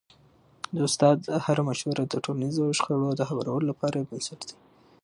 د 0.73 0.75
استاد 0.87 1.19
هره 1.45 1.61
مشوره 1.69 2.03
د 2.07 2.13
ټولنیزو 2.25 2.75
شخړو 2.77 3.09
د 3.15 3.21
هوارولو 3.29 3.67
لپاره 3.71 3.95
یو 3.95 4.07
بنسټ 4.11 4.39
دی. 4.49 4.57